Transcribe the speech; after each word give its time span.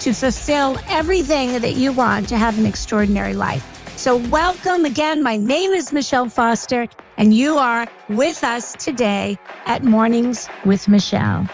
to 0.00 0.14
fulfill 0.14 0.78
everything 0.88 1.60
that 1.60 1.74
you 1.74 1.92
want 1.92 2.28
to 2.30 2.38
have 2.38 2.58
an 2.58 2.66
extraordinary 2.66 3.34
life. 3.34 3.64
So, 3.96 4.16
welcome 4.16 4.86
again. 4.86 5.22
My 5.22 5.36
name 5.36 5.72
is 5.72 5.92
Michele 5.92 6.30
Foster, 6.30 6.88
and 7.18 7.34
you 7.34 7.58
are 7.58 7.86
with 8.08 8.42
us 8.42 8.72
today 8.72 9.38
at 9.66 9.84
Mornings 9.84 10.48
with 10.64 10.88
Michele. 10.88 11.46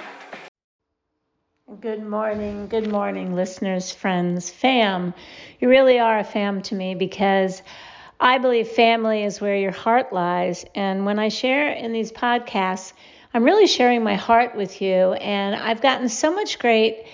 Good 1.81 2.07
morning, 2.07 2.69
good 2.69 2.89
morning, 2.89 3.35
listeners, 3.35 3.91
friends, 3.91 4.49
fam. 4.49 5.13
You 5.59 5.69
really 5.69 5.99
are 5.99 6.21
a 6.21 6.25
fam 6.25 6.63
to 6.63 6.77
me 6.77 6.95
because 6.95 7.63
I 8.21 8.39
believe 8.39 8.69
family 8.69 9.25
is 9.25 9.41
where 9.41 9.57
your 9.57 9.73
heart 9.73 10.13
lies. 10.13 10.65
And 10.77 11.05
when 11.05 11.19
I 11.19 11.29
share 11.29 11.69
in 11.73 11.93
these 11.93 12.13
podcasts, 12.13 12.93
I'm 13.35 13.43
really 13.43 13.67
sharing 13.67 14.05
my 14.05 14.15
heart 14.15 14.55
with 14.55 14.81
you. 14.81 15.15
And 15.15 15.57
I've 15.57 15.83
gotten 15.83 16.09
so 16.09 16.33
much 16.33 16.61
great 16.61 17.05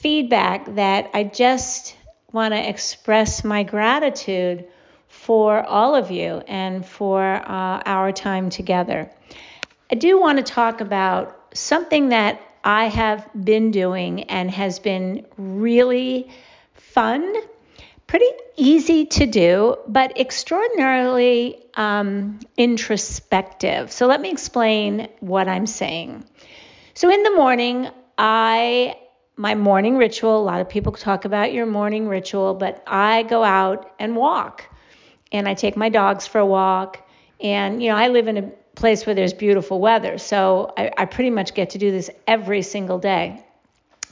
feedback 0.00 0.74
that 0.76 1.10
I 1.14 1.24
just 1.24 1.96
want 2.32 2.54
to 2.54 2.68
express 2.68 3.42
my 3.42 3.62
gratitude 3.62 4.66
for 5.08 5.62
all 5.62 5.94
of 5.94 6.10
you 6.10 6.42
and 6.46 6.84
for 6.84 7.22
uh, 7.22 7.82
our 7.84 8.12
time 8.12 8.50
together. 8.50 9.10
I 9.90 9.94
do 9.94 10.20
want 10.20 10.38
to 10.38 10.44
talk 10.44 10.80
about 10.80 11.34
something 11.54 12.10
that 12.10 12.40
I 12.62 12.86
have 12.86 13.28
been 13.34 13.70
doing 13.70 14.24
and 14.24 14.50
has 14.50 14.78
been 14.78 15.26
really 15.36 16.30
fun, 16.74 17.34
pretty 18.06 18.26
easy 18.56 19.06
to 19.06 19.26
do, 19.26 19.76
but 19.88 20.18
extraordinarily 20.18 21.58
um, 21.74 22.40
introspective. 22.56 23.90
So 23.90 24.06
let 24.06 24.20
me 24.20 24.30
explain 24.30 25.08
what 25.20 25.48
I'm 25.48 25.66
saying. 25.66 26.24
So 26.94 27.10
in 27.10 27.22
the 27.22 27.30
morning, 27.30 27.88
I 28.18 28.96
my 29.38 29.54
morning 29.54 29.96
ritual. 29.96 30.40
A 30.40 30.42
lot 30.42 30.60
of 30.60 30.68
people 30.68 30.92
talk 30.92 31.24
about 31.24 31.52
your 31.52 31.64
morning 31.64 32.08
ritual, 32.08 32.54
but 32.54 32.82
I 32.86 33.22
go 33.22 33.44
out 33.44 33.90
and 33.98 34.16
walk. 34.16 34.64
And 35.30 35.48
I 35.48 35.54
take 35.54 35.76
my 35.76 35.88
dogs 35.88 36.26
for 36.26 36.40
a 36.40 36.46
walk. 36.46 37.08
And, 37.40 37.80
you 37.80 37.90
know, 37.90 37.96
I 37.96 38.08
live 38.08 38.26
in 38.26 38.36
a 38.36 38.42
place 38.74 39.06
where 39.06 39.14
there's 39.14 39.32
beautiful 39.32 39.80
weather. 39.80 40.18
So 40.18 40.72
I, 40.76 40.90
I 40.98 41.04
pretty 41.04 41.30
much 41.30 41.54
get 41.54 41.70
to 41.70 41.78
do 41.78 41.92
this 41.92 42.10
every 42.26 42.62
single 42.62 42.98
day. 42.98 43.44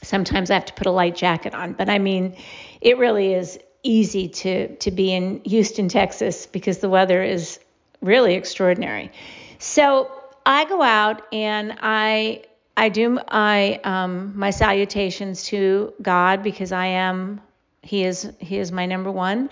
Sometimes 0.02 0.50
I 0.50 0.54
have 0.54 0.66
to 0.66 0.74
put 0.74 0.86
a 0.86 0.92
light 0.92 1.16
jacket 1.16 1.54
on, 1.54 1.72
but 1.72 1.88
I 1.88 1.98
mean, 1.98 2.36
it 2.80 2.96
really 2.96 3.34
is 3.34 3.58
easy 3.82 4.28
to, 4.28 4.76
to 4.76 4.90
be 4.92 5.12
in 5.12 5.40
Houston, 5.44 5.88
Texas, 5.88 6.46
because 6.46 6.78
the 6.78 6.88
weather 6.88 7.22
is 7.22 7.58
really 8.00 8.34
extraordinary. 8.34 9.10
So 9.58 10.10
I 10.44 10.66
go 10.66 10.82
out 10.82 11.22
and 11.32 11.76
I 11.80 12.44
I 12.76 12.90
do 12.90 13.18
um, 13.28 14.38
my 14.38 14.50
salutations 14.50 15.44
to 15.44 15.94
God 16.02 16.42
because 16.42 16.72
I 16.72 16.86
am 16.86 17.40
he 17.82 18.04
is 18.04 18.30
he 18.40 18.58
is 18.58 18.72
my 18.72 18.86
number 18.86 19.10
one, 19.10 19.48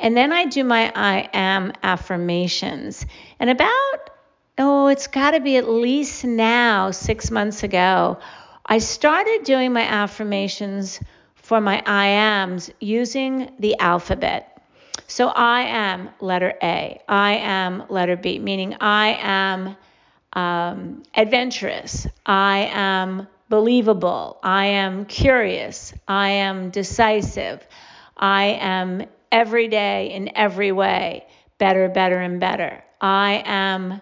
and 0.00 0.16
then 0.16 0.32
I 0.32 0.46
do 0.46 0.64
my 0.64 0.92
I 0.94 1.28
am 1.32 1.72
affirmations. 1.82 3.06
And 3.38 3.48
about 3.48 4.10
oh 4.58 4.88
it's 4.88 5.06
got 5.06 5.30
to 5.30 5.40
be 5.40 5.56
at 5.56 5.68
least 5.68 6.24
now 6.24 6.90
six 6.90 7.30
months 7.30 7.62
ago, 7.62 8.18
I 8.66 8.78
started 8.78 9.44
doing 9.44 9.72
my 9.72 9.82
affirmations 9.82 11.00
for 11.36 11.60
my 11.60 11.82
I 11.86 12.06
ams 12.08 12.70
using 12.80 13.52
the 13.58 13.78
alphabet. 13.78 14.52
So 15.06 15.28
I 15.28 15.62
am 15.62 16.10
letter 16.20 16.54
A, 16.62 17.00
I 17.08 17.34
am 17.34 17.84
letter 17.88 18.16
B, 18.16 18.40
meaning 18.40 18.76
I 18.80 19.16
am 19.20 19.76
um, 20.36 21.02
adventurous. 21.14 22.06
I 22.24 22.70
am 22.72 23.26
believable. 23.48 24.38
I 24.42 24.66
am 24.66 25.06
curious. 25.06 25.94
I 26.06 26.28
am 26.28 26.70
decisive. 26.70 27.66
I 28.16 28.58
am 28.60 29.06
every 29.32 29.68
day 29.68 30.12
in 30.12 30.36
every 30.36 30.72
way 30.72 31.26
better, 31.58 31.88
better, 31.88 32.20
and 32.20 32.38
better. 32.38 32.84
I 33.00 33.42
am 33.46 34.00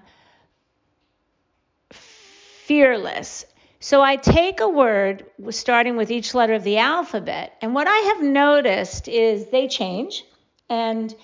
fearless. 1.90 3.46
So 3.78 4.02
I 4.02 4.16
take 4.16 4.60
a 4.60 4.68
word 4.68 5.26
starting 5.50 5.96
with 5.96 6.10
each 6.10 6.34
letter 6.34 6.54
of 6.54 6.64
the 6.64 6.78
alphabet, 6.78 7.52
and 7.62 7.74
what 7.74 7.86
I 7.86 7.96
have 7.96 8.22
noticed 8.22 9.06
is 9.06 9.50
they 9.50 9.68
change. 9.68 10.24
And 10.68 11.14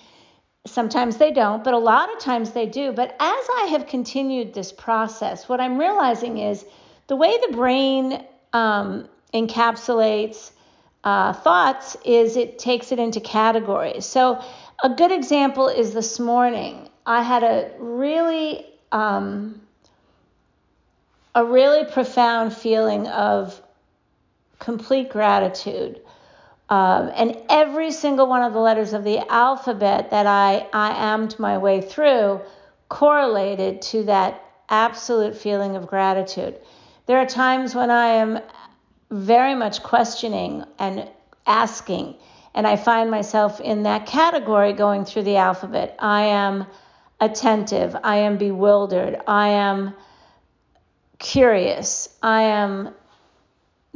Sometimes 0.65 1.17
they 1.17 1.31
don't, 1.31 1.63
but 1.63 1.73
a 1.73 1.77
lot 1.77 2.13
of 2.13 2.19
times 2.19 2.51
they 2.51 2.67
do. 2.67 2.91
But 2.91 3.11
as 3.19 3.47
I 3.57 3.67
have 3.71 3.87
continued 3.87 4.53
this 4.53 4.71
process, 4.71 5.49
what 5.49 5.59
I'm 5.59 5.77
realizing 5.77 6.37
is 6.37 6.65
the 7.07 7.15
way 7.15 7.35
the 7.47 7.55
brain 7.55 8.23
um, 8.53 9.09
encapsulates 9.33 10.51
uh, 11.03 11.33
thoughts 11.33 11.97
is 12.05 12.37
it 12.37 12.59
takes 12.59 12.91
it 12.91 12.99
into 12.99 13.19
categories. 13.19 14.05
So, 14.05 14.43
a 14.83 14.89
good 14.89 15.11
example 15.11 15.67
is 15.67 15.93
this 15.93 16.19
morning. 16.19 16.89
I 17.05 17.23
had 17.23 17.43
a 17.43 17.71
really 17.79 18.65
um, 18.91 19.61
a 21.33 21.43
really 21.43 21.85
profound 21.91 22.53
feeling 22.53 23.07
of 23.07 23.59
complete 24.59 25.09
gratitude 25.09 26.01
um, 26.71 27.11
and 27.13 27.37
every 27.49 27.91
single 27.91 28.27
one 28.27 28.43
of 28.43 28.53
the 28.53 28.59
letters 28.59 28.93
of 28.93 29.03
the 29.03 29.19
alphabet 29.29 30.11
that 30.11 30.25
I, 30.25 30.65
I 30.71 31.13
ammed 31.13 31.37
my 31.37 31.57
way 31.57 31.81
through 31.81 32.39
correlated 32.87 33.81
to 33.81 34.03
that 34.05 34.41
absolute 34.69 35.35
feeling 35.35 35.75
of 35.75 35.85
gratitude. 35.85 36.55
There 37.07 37.17
are 37.17 37.25
times 37.25 37.75
when 37.75 37.91
I 37.91 38.07
am 38.07 38.39
very 39.09 39.53
much 39.53 39.83
questioning 39.83 40.63
and 40.79 41.09
asking, 41.45 42.15
and 42.55 42.65
I 42.65 42.77
find 42.77 43.11
myself 43.11 43.59
in 43.59 43.83
that 43.83 44.05
category 44.05 44.71
going 44.71 45.03
through 45.03 45.23
the 45.23 45.35
alphabet. 45.35 45.97
I 45.99 46.21
am 46.21 46.65
attentive, 47.19 47.97
I 48.01 48.17
am 48.17 48.37
bewildered, 48.37 49.19
I 49.27 49.49
am 49.49 49.93
curious, 51.19 52.17
I 52.23 52.43
am 52.43 52.93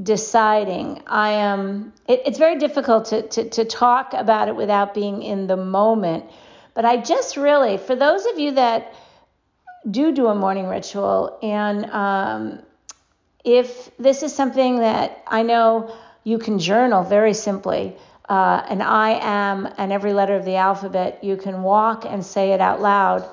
deciding. 0.02 1.02
I 1.08 1.32
am. 1.32 1.94
It, 2.08 2.22
it's 2.26 2.38
very 2.38 2.58
difficult 2.58 3.06
to, 3.06 3.22
to 3.30 3.50
to 3.50 3.66
talk 3.66 4.14
about 4.14 4.48
it 4.48 4.56
without 4.56 4.94
being 4.94 5.24
in 5.24 5.48
the 5.48 5.58
moment. 5.58 6.26
But 6.74 6.86
I 6.86 6.98
just 6.98 7.38
really, 7.38 7.78
for 7.78 7.96
those 7.96 8.26
of 8.26 8.40
you 8.40 8.52
that 8.52 8.94
do 9.90 10.12
do 10.12 10.28
a 10.28 10.36
morning 10.36 10.68
ritual, 10.68 11.38
and 11.42 11.86
um, 11.86 12.60
if 13.44 13.96
this 13.98 14.24
is 14.24 14.36
something 14.36 14.80
that 14.80 15.24
I 15.28 15.44
know 15.44 15.96
you 16.26 16.40
can 16.40 16.60
journal 16.60 17.04
very 17.04 17.34
simply. 17.34 17.96
Uh, 18.28 18.66
and 18.68 18.82
I 18.82 19.20
am, 19.22 19.70
and 19.78 19.94
every 19.94 20.12
letter 20.12 20.36
of 20.36 20.46
the 20.46 20.56
alphabet, 20.56 21.24
you 21.24 21.38
can 21.38 21.62
walk 21.62 22.06
and 22.06 22.26
say 22.26 22.54
it 22.54 22.60
out 22.60 22.82
loud. 22.82 23.24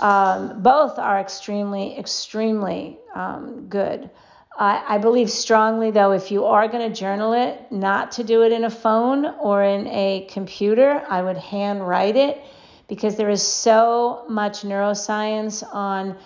Um, 0.00 0.62
both 0.62 0.98
are 0.98 1.20
extremely, 1.20 1.98
extremely 1.98 2.96
um, 3.14 3.68
good. 3.68 4.08
I, 4.58 4.96
I 4.96 4.98
believe 4.98 5.30
strongly, 5.30 5.92
though, 5.92 6.12
if 6.12 6.32
you 6.32 6.44
are 6.44 6.66
going 6.66 6.90
to 6.90 6.94
journal 6.94 7.32
it, 7.32 7.70
not 7.70 8.12
to 8.12 8.24
do 8.24 8.42
it 8.42 8.50
in 8.50 8.64
a 8.64 8.70
phone 8.70 9.24
or 9.24 9.62
in 9.62 9.86
a 9.86 10.26
computer. 10.30 11.04
I 11.08 11.22
would 11.22 11.36
handwrite 11.36 12.16
it 12.16 12.42
because 12.88 13.16
there 13.16 13.30
is 13.30 13.46
so 13.46 14.24
much 14.28 14.62
neuroscience 14.62 15.62
on 15.72 16.16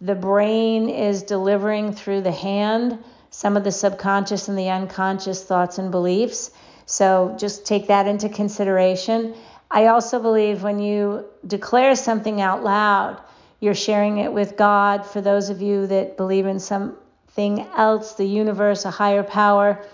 the 0.00 0.14
brain 0.14 0.88
is 0.88 1.22
delivering 1.22 1.92
through 1.92 2.22
the 2.22 2.32
hand 2.32 2.98
some 3.30 3.56
of 3.56 3.64
the 3.64 3.72
subconscious 3.72 4.48
and 4.48 4.58
the 4.58 4.68
unconscious 4.68 5.44
thoughts 5.44 5.78
and 5.78 5.90
beliefs. 5.90 6.50
So 6.86 7.34
just 7.38 7.66
take 7.66 7.86
that 7.88 8.06
into 8.06 8.28
consideration. 8.28 9.34
I 9.70 9.86
also 9.86 10.20
believe 10.20 10.62
when 10.62 10.80
you 10.80 11.26
declare 11.46 11.94
something 11.94 12.40
out 12.40 12.62
loud, 12.62 13.20
you're 13.60 13.74
sharing 13.74 14.18
it 14.18 14.32
with 14.32 14.56
God. 14.56 15.06
For 15.06 15.20
those 15.20 15.50
of 15.50 15.62
you 15.62 15.86
that 15.86 16.16
believe 16.16 16.46
in 16.46 16.58
some 16.58 16.96
thing 17.34 17.66
else, 17.76 18.14
the 18.14 18.26
universe, 18.26 18.84
a 18.84 18.90
higher 18.90 19.22
power. 19.22 19.84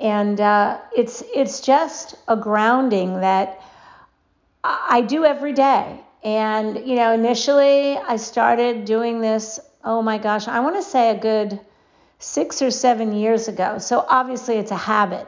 And 0.00 0.40
uh, 0.40 0.78
it's 0.96 1.22
it's 1.34 1.60
just 1.60 2.14
a 2.28 2.36
grounding 2.36 3.20
that 3.20 3.60
I 4.64 5.02
do 5.02 5.24
every 5.24 5.52
day. 5.52 6.00
And 6.24 6.86
you 6.86 6.96
know, 6.96 7.12
initially 7.12 7.96
I 7.96 8.16
started 8.16 8.84
doing 8.84 9.20
this. 9.20 9.60
Oh 9.84 10.02
my 10.02 10.18
gosh, 10.18 10.48
I 10.48 10.60
want 10.60 10.76
to 10.76 10.82
say 10.82 11.10
a 11.10 11.18
good 11.18 11.60
six 12.18 12.62
or 12.62 12.70
seven 12.70 13.12
years 13.14 13.48
ago. 13.48 13.78
So 13.78 14.04
obviously 14.08 14.56
it's 14.56 14.70
a 14.72 14.76
habit. 14.76 15.26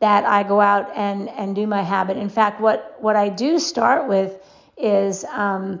that 0.00 0.24
I 0.24 0.42
go 0.42 0.60
out 0.60 0.90
and, 0.96 1.28
and 1.30 1.54
do 1.54 1.66
my 1.66 1.82
habit. 1.82 2.16
In 2.16 2.28
fact, 2.28 2.60
what, 2.60 2.96
what 3.00 3.16
I 3.16 3.28
do 3.30 3.58
start 3.58 4.08
with 4.08 4.32
is 4.76 5.24
um, 5.24 5.80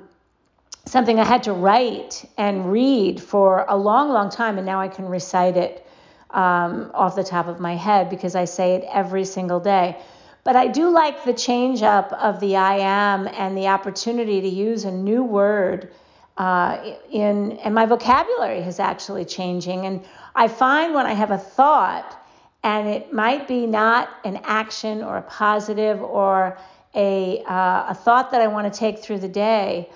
something 0.86 1.18
I 1.18 1.24
had 1.24 1.44
to 1.44 1.52
write 1.52 2.24
and 2.36 2.70
read 2.70 3.22
for 3.22 3.64
a 3.68 3.76
long, 3.76 4.10
long 4.10 4.30
time, 4.30 4.58
and 4.58 4.66
now 4.66 4.80
I 4.80 4.88
can 4.88 5.06
recite 5.06 5.56
it 5.56 5.86
um, 6.30 6.90
off 6.94 7.16
the 7.16 7.24
top 7.24 7.46
of 7.46 7.60
my 7.60 7.76
head 7.76 8.10
because 8.10 8.34
I 8.34 8.44
say 8.44 8.74
it 8.74 8.84
every 8.92 9.24
single 9.24 9.60
day. 9.60 9.96
But 10.42 10.56
I 10.56 10.68
do 10.68 10.90
like 10.90 11.24
the 11.24 11.32
change 11.32 11.82
up 11.82 12.12
of 12.12 12.38
the 12.40 12.56
I 12.56 12.76
am 12.76 13.28
and 13.28 13.56
the 13.56 13.68
opportunity 13.68 14.42
to 14.42 14.48
use 14.48 14.84
a 14.84 14.90
new 14.90 15.24
word 15.24 15.90
uh, 16.36 16.94
in, 17.10 17.52
and 17.52 17.74
my 17.74 17.86
vocabulary 17.86 18.58
is 18.58 18.78
actually 18.78 19.24
changing. 19.24 19.86
And 19.86 20.04
I 20.34 20.48
find 20.48 20.92
when 20.92 21.06
I 21.06 21.14
have 21.14 21.30
a 21.30 21.38
thought, 21.38 22.20
and 22.62 22.88
it 22.88 23.12
might 23.12 23.48
be 23.48 23.66
not 23.66 24.10
an 24.24 24.40
action 24.44 25.02
or 25.02 25.18
a 25.18 25.22
positive 25.22 26.02
or 26.02 26.58
a, 26.94 27.42
uh, 27.44 27.86
a 27.88 27.94
thought 27.94 28.30
that 28.32 28.40
I 28.40 28.46
want 28.46 28.72
to 28.72 28.78
take 28.78 28.98
through 28.98 29.18
the 29.18 29.28
day, 29.28 29.88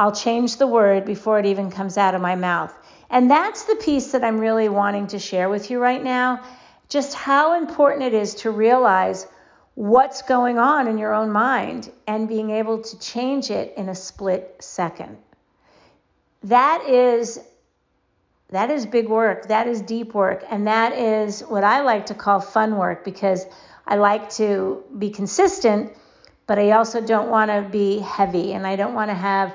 I'll 0.00 0.12
change 0.12 0.56
the 0.56 0.66
word 0.66 1.04
before 1.04 1.38
it 1.38 1.44
even 1.44 1.70
comes 1.70 1.98
out 1.98 2.14
of 2.14 2.22
my 2.22 2.34
mouth. 2.34 2.74
And 3.10 3.30
that's 3.30 3.64
the 3.64 3.76
piece 3.76 4.12
that 4.12 4.24
I'm 4.24 4.38
really 4.38 4.70
wanting 4.70 5.08
to 5.08 5.18
share 5.18 5.50
with 5.50 5.70
you 5.70 5.78
right 5.78 6.02
now. 6.02 6.42
Just 6.88 7.12
how 7.12 7.52
important 7.52 8.04
it 8.04 8.14
is 8.14 8.34
to 8.36 8.50
realize 8.50 9.26
what's 9.74 10.22
going 10.22 10.58
on 10.58 10.88
in 10.88 10.96
your 10.96 11.12
own 11.12 11.30
mind 11.30 11.92
and 12.06 12.26
being 12.26 12.48
able 12.48 12.80
to 12.80 12.98
change 12.98 13.50
it 13.50 13.74
in 13.76 13.90
a 13.90 13.94
split 13.94 14.56
second. 14.60 15.18
That 16.44 16.82
is 16.88 17.38
that 18.48 18.70
is 18.70 18.86
big 18.86 19.06
work. 19.06 19.48
That 19.48 19.68
is 19.68 19.82
deep 19.82 20.14
work. 20.14 20.44
And 20.50 20.66
that 20.66 20.94
is 20.94 21.42
what 21.42 21.62
I 21.62 21.82
like 21.82 22.06
to 22.06 22.14
call 22.14 22.40
fun 22.40 22.78
work 22.78 23.04
because 23.04 23.44
I 23.86 23.96
like 23.96 24.30
to 24.30 24.82
be 24.98 25.10
consistent, 25.10 25.92
but 26.46 26.58
I 26.58 26.70
also 26.70 27.02
don't 27.02 27.28
want 27.28 27.50
to 27.50 27.68
be 27.70 27.98
heavy 27.98 28.54
and 28.54 28.66
I 28.66 28.76
don't 28.76 28.94
want 28.94 29.10
to 29.10 29.14
have 29.14 29.54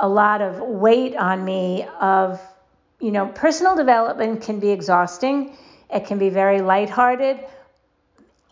a 0.00 0.08
lot 0.08 0.40
of 0.40 0.58
weight 0.58 1.14
on 1.14 1.44
me 1.44 1.86
of, 2.00 2.40
you 3.00 3.12
know, 3.12 3.26
personal 3.26 3.76
development 3.76 4.42
can 4.42 4.58
be 4.58 4.70
exhausting. 4.70 5.56
It 5.92 6.06
can 6.06 6.18
be 6.18 6.30
very 6.30 6.62
lighthearted. 6.62 7.38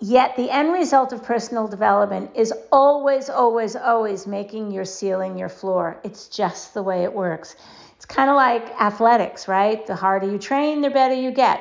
Yet 0.01 0.37
the 0.37 0.51
end 0.51 0.73
result 0.73 1.13
of 1.13 1.25
personal 1.25 1.67
development 1.67 2.33
is 2.37 2.53
always, 2.71 3.31
always, 3.31 3.75
always 3.75 4.27
making 4.27 4.71
your 4.71 4.85
ceiling 4.85 5.39
your 5.39 5.49
floor. 5.49 5.99
It's 6.05 6.29
just 6.29 6.75
the 6.75 6.83
way 6.83 7.03
it 7.03 7.13
works. 7.13 7.57
It's 7.97 8.05
kind 8.05 8.31
of 8.31 8.37
like 8.37 8.81
athletics, 8.81 9.49
right? 9.49 9.85
The 9.85 9.97
harder 9.97 10.31
you 10.31 10.39
train, 10.39 10.83
the 10.83 10.91
better 10.91 11.15
you 11.15 11.33
get. 11.33 11.61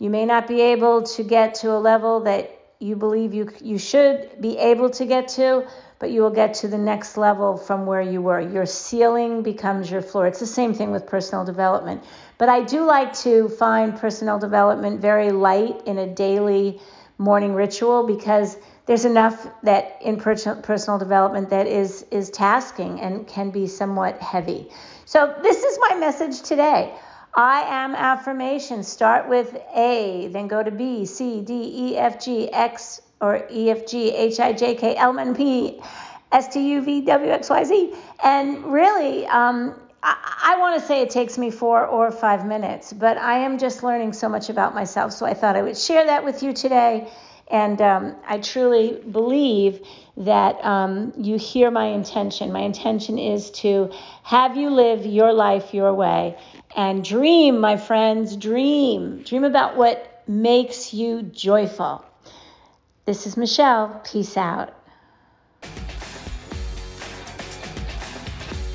You 0.00 0.10
may 0.10 0.26
not 0.26 0.48
be 0.48 0.60
able 0.60 1.04
to 1.04 1.22
get 1.22 1.54
to 1.56 1.70
a 1.72 1.78
level 1.78 2.20
that 2.20 2.50
you 2.80 2.96
believe 2.96 3.34
you, 3.34 3.50
you 3.62 3.78
should 3.78 4.40
be 4.40 4.58
able 4.58 4.90
to 4.90 5.06
get 5.06 5.28
to, 5.28 5.66
but 5.98 6.10
you 6.10 6.20
will 6.22 6.30
get 6.30 6.54
to 6.54 6.68
the 6.68 6.78
next 6.78 7.16
level 7.16 7.56
from 7.56 7.86
where 7.86 8.00
you 8.00 8.20
were. 8.20 8.40
Your 8.40 8.66
ceiling 8.66 9.42
becomes 9.42 9.90
your 9.90 10.02
floor. 10.02 10.26
It's 10.26 10.40
the 10.40 10.46
same 10.46 10.74
thing 10.74 10.90
with 10.90 11.06
personal 11.06 11.44
development. 11.44 12.04
But 12.38 12.48
I 12.48 12.62
do 12.62 12.84
like 12.84 13.14
to 13.20 13.48
find 13.48 13.96
personal 13.96 14.38
development 14.38 15.00
very 15.00 15.30
light 15.30 15.82
in 15.86 15.98
a 15.98 16.06
daily 16.06 16.80
morning 17.18 17.54
ritual 17.54 18.06
because 18.06 18.58
there's 18.84 19.04
enough 19.04 19.46
that 19.62 19.98
in 20.02 20.18
personal 20.18 20.98
development 20.98 21.50
that 21.50 21.66
is 21.66 22.04
is 22.10 22.30
tasking 22.30 23.00
and 23.00 23.26
can 23.26 23.50
be 23.50 23.66
somewhat 23.66 24.20
heavy. 24.20 24.68
So 25.06 25.34
this 25.42 25.62
is 25.62 25.78
my 25.80 25.96
message 25.96 26.42
today. 26.42 26.94
I 27.34 27.60
am 27.62 27.94
affirmation. 27.94 28.82
Start 28.82 29.28
with 29.28 29.54
A, 29.74 30.28
then 30.32 30.48
go 30.48 30.62
to 30.62 30.70
B, 30.70 31.04
C, 31.04 31.42
D, 31.42 31.52
E, 31.52 31.96
F, 31.96 32.24
G, 32.24 32.50
X, 32.50 33.02
or 33.20 33.46
E, 33.50 33.70
F, 33.70 33.86
G, 33.86 34.14
H, 34.14 34.40
I, 34.40 34.52
J, 34.52 34.74
K, 34.74 34.96
L, 34.96 35.10
M, 35.10 35.18
N, 35.18 35.34
P, 35.34 35.80
S, 36.32 36.48
T, 36.48 36.72
U, 36.72 36.82
V, 36.82 37.00
W, 37.02 37.30
X, 37.30 37.50
Y, 37.50 37.64
Z. 37.64 37.94
And 38.22 38.64
really, 38.66 39.26
um, 39.26 39.74
I, 40.02 40.54
I 40.54 40.58
want 40.58 40.80
to 40.80 40.86
say 40.86 41.02
it 41.02 41.10
takes 41.10 41.38
me 41.38 41.50
four 41.50 41.86
or 41.86 42.10
five 42.10 42.46
minutes, 42.46 42.92
but 42.92 43.16
I 43.16 43.38
am 43.38 43.58
just 43.58 43.82
learning 43.82 44.12
so 44.12 44.28
much 44.28 44.50
about 44.50 44.74
myself. 44.74 45.12
So 45.12 45.26
I 45.26 45.34
thought 45.34 45.56
I 45.56 45.62
would 45.62 45.78
share 45.78 46.06
that 46.06 46.24
with 46.24 46.42
you 46.42 46.52
today. 46.52 47.08
And 47.48 47.80
um, 47.80 48.16
I 48.26 48.38
truly 48.38 49.00
believe 49.08 49.80
that 50.16 50.64
um, 50.64 51.12
you 51.16 51.38
hear 51.38 51.70
my 51.70 51.86
intention. 51.86 52.50
My 52.52 52.62
intention 52.62 53.18
is 53.18 53.52
to 53.62 53.92
have 54.24 54.56
you 54.56 54.70
live 54.70 55.06
your 55.06 55.32
life 55.32 55.72
your 55.72 55.94
way 55.94 56.36
and 56.76 57.02
dream, 57.04 57.60
my 57.60 57.76
friends, 57.76 58.36
dream. 58.36 59.22
Dream 59.22 59.44
about 59.44 59.76
what 59.76 60.22
makes 60.26 60.92
you 60.92 61.22
joyful. 61.22 62.04
This 63.06 63.24
is 63.24 63.36
Michele. 63.36 64.00
Peace 64.04 64.36
out. 64.36 64.74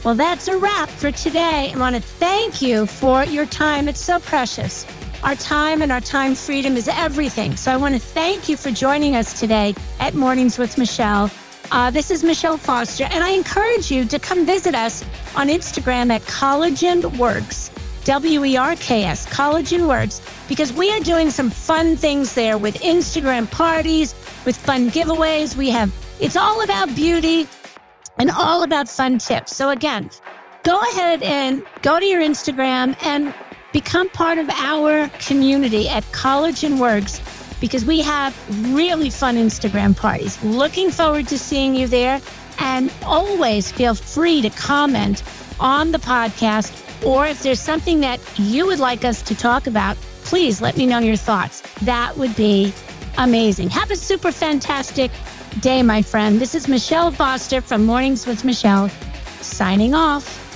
Well, 0.06 0.16
that's 0.16 0.48
a 0.48 0.58
wrap 0.58 0.88
for 0.88 1.12
today. 1.12 1.74
I 1.76 1.78
want 1.78 1.98
to 1.98 2.02
thank 2.02 2.62
you 2.62 2.86
for 2.86 3.26
your 3.26 3.46
time. 3.46 3.90
It's 3.90 4.00
so 4.00 4.22
precious. 4.22 4.86
Our 5.22 5.36
time 5.36 5.82
and 5.82 5.92
our 5.92 6.00
time 6.00 6.34
freedom 6.34 6.78
is 6.78 6.88
everything. 6.88 7.58
So 7.58 7.74
I 7.74 7.78
want 7.78 7.94
to 7.94 8.00
thank 8.00 8.48
you 8.48 8.56
for 8.56 8.72
joining 8.72 9.18
us 9.18 9.38
today 9.38 9.76
at 10.00 10.14
Mornings 10.14 10.58
with 10.58 10.78
Michele. 10.78 11.30
Uh, 11.70 11.92
this 11.92 12.10
is 12.10 12.24
Michele 12.24 12.58
Foster, 12.58 13.10
and 13.12 13.26
I 13.26 13.32
encourage 13.32 13.92
you 13.92 14.06
to 14.06 14.18
come 14.18 14.46
visit 14.46 14.76
us 14.76 15.04
on 15.36 15.50
Instagram 15.50 16.10
at 16.10 16.22
Collagen 16.22 17.18
Werks. 17.18 17.70
W 18.06 18.44
E 18.44 18.58
R 18.58 18.76
K 18.78 19.04
S, 19.04 19.28
Collagen 19.28 19.88
Werks, 19.88 20.22
because 20.48 20.74
we 20.74 20.92
are 20.92 21.00
doing 21.02 21.30
some 21.30 21.52
fun 21.52 21.96
things 21.96 22.34
there 22.34 22.58
with 22.58 22.76
Instagram 22.82 23.50
parties, 23.52 24.16
with 24.46 24.58
fun 24.58 24.90
giveaways. 24.90 25.56
We 25.56 25.70
have, 25.70 25.94
it's 26.20 26.36
all 26.36 26.64
about 26.64 26.94
beauty 26.96 27.48
and 28.18 28.30
all 28.32 28.64
about 28.64 28.90
fun 28.90 29.18
tips. 29.18 29.56
So, 29.56 29.70
again, 29.70 30.10
go 30.64 30.80
ahead 30.92 31.24
and 31.24 31.64
go 31.82 32.00
to 32.00 32.06
your 32.06 32.22
Instagram 32.22 32.96
and 33.04 33.34
become 33.72 34.10
part 34.10 34.38
of 34.38 34.50
our 34.50 35.10
community 35.20 35.88
at 35.88 36.04
Collagen 36.06 36.80
Werks 36.80 37.22
because 37.60 37.86
we 37.86 38.02
have 38.02 38.36
really 38.74 39.10
fun 39.10 39.36
Instagram 39.36 39.96
parties. 39.96 40.44
Looking 40.44 40.92
forward 40.92 41.28
to 41.30 41.38
seeing 41.38 41.76
you 41.76 41.88
there. 41.88 42.22
And 42.60 42.94
always 43.06 43.72
feel 43.72 43.96
free 43.96 44.42
to 44.44 44.50
comment 44.52 45.24
on 45.60 45.92
the 45.92 45.98
podcast 45.98 46.78
or 47.04 47.26
if 47.26 47.42
there's 47.42 47.60
something 47.60 48.02
that 48.02 48.20
you 48.38 48.66
would 48.68 48.80
like 48.80 49.04
us 49.04 49.22
to 49.24 49.36
talk 49.36 49.68
about, 49.68 49.98
please 50.24 50.62
let 50.62 50.78
me 50.78 50.86
know 50.86 51.00
your 51.00 51.16
thoughts. 51.16 51.62
That 51.82 52.16
would 52.18 52.36
be 52.36 52.74
amazing. 53.18 53.70
Have 53.70 53.92
a 53.92 53.96
super 53.96 54.32
fantastic 54.32 55.12
day, 55.60 55.84
my 55.84 56.02
friend. 56.02 56.40
This 56.40 56.56
is 56.56 56.68
Michele 56.68 57.12
Foster 57.12 57.62
from 57.62 57.86
Mornings 57.86 58.26
with 58.26 58.44
Michele, 58.44 58.90
signing 59.42 59.94
off. 59.94 60.51